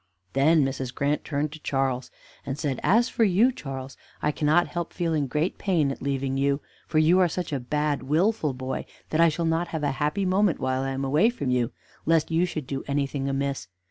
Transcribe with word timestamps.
Then 0.33 0.65
Mrs. 0.65 0.95
Grant 0.95 1.23
turned 1.23 1.51
to 1.51 1.59
Charles, 1.59 2.09
and 2.43 2.57
said: 2.57 2.79
"As 2.81 3.07
for 3.07 3.23
you, 3.23 3.51
Charles, 3.51 3.97
I 4.19 4.31
cannot 4.31 4.65
help 4.69 4.93
feeling 4.93 5.27
great 5.27 5.59
pain 5.59 5.91
at 5.91 6.01
leaving 6.01 6.37
you; 6.37 6.59
for 6.87 6.97
you 6.97 7.19
are 7.19 7.27
such 7.27 7.53
a 7.53 7.59
bad, 7.59 8.01
wilful 8.01 8.53
boy 8.53 8.87
that 9.11 9.21
I 9.21 9.29
shall 9.29 9.45
not 9.45 9.67
have 9.67 9.83
a 9.83 9.91
happy 9.91 10.25
moment 10.25 10.59
while 10.59 10.81
I 10.81 10.89
am 10.89 11.05
away 11.05 11.29
from 11.29 11.51
you, 11.51 11.71
lest 12.07 12.31
you 12.31 12.47
should 12.47 12.65
do 12.65 12.83
anything 12.87 13.29
amiss. 13.29 13.67